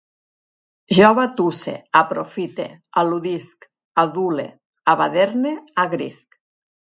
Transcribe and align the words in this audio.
Jo 0.99 1.09
batusse, 1.19 1.73
aprofite, 1.99 2.65
al·ludisc, 3.01 3.69
adule, 4.05 4.47
abaderne, 4.95 5.55
agrisc 5.85 6.41